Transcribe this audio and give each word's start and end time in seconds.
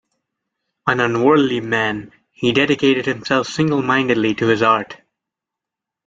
An 0.87 0.99
unworldly 0.99 1.59
man, 1.61 2.11
he 2.31 2.51
dedicated 2.51 3.05
himself 3.05 3.45
singlemindedly 3.47 4.33
to 4.35 4.47
his 4.47 4.63
art. 4.63 4.97